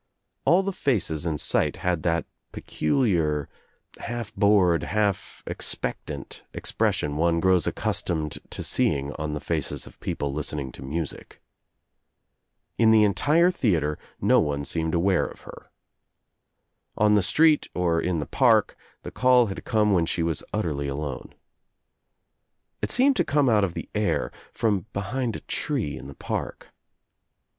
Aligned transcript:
All 0.45 0.63
the 0.63 0.71
faces 0.73 1.27
in 1.27 1.37
sight 1.37 1.75
had 1.85 2.01
that 2.01 2.25
peculiar, 2.51 3.47
half 3.99 4.33
bored, 4.33 4.81
half 4.81 5.43
expectant 5.45 6.41
expression 6.55 7.17
one 7.17 7.39
grows 7.39 7.67
accustomed 7.67 8.39
to 8.49 8.63
seeing 8.63 9.11
on 9.19 9.35
the 9.35 9.39
faces 9.39 9.85
of 9.85 9.99
people 9.99 10.33
listening 10.33 10.71
to 10.71 10.81
music. 10.81 11.39
In 12.79 12.89
the 12.89 13.03
entire 13.03 13.51
theatre 13.51 13.99
no 14.19 14.39
one 14.39 14.65
seemed 14.65 14.95
aware 14.95 15.27
of 15.27 15.41
her. 15.41 15.69
On 16.97 17.13
the 17.13 17.21
street 17.21 17.67
or 17.75 18.01
in 18.01 18.17
the 18.17 18.25
park 18.25 18.75
the 19.03 19.11
call 19.11 19.45
had 19.53 19.63
come 19.65 19.93
when 19.93 20.07
she 20.07 20.23
was 20.23 20.43
utterly 20.51 20.87
alone. 20.87 21.35
It 22.81 22.89
seemed 22.89 23.17
to 23.17 23.23
come 23.23 23.47
out 23.49 23.63
of 23.63 23.75
the 23.75 23.87
air, 23.93 24.31
from 24.51 24.87
behind 24.93 25.35
a 25.35 25.41
tree 25.41 25.95
in 25.95 26.07
the 26.07 26.15
park. 26.15 26.69